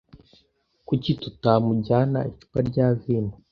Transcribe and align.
Kuki 0.87 1.11
tutamujyana 1.21 2.19
icupa 2.29 2.59
rya 2.69 2.87
vino? 2.99 3.33